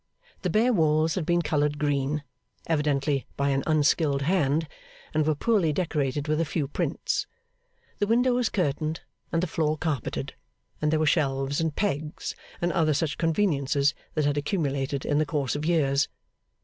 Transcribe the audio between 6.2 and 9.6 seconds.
with a few prints. The window was curtained, and the